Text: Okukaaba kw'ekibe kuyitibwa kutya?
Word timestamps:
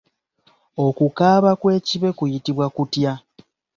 Okukaaba 0.85 1.51
kw'ekibe 1.61 2.09
kuyitibwa 2.17 2.65
kutya? 2.75 3.13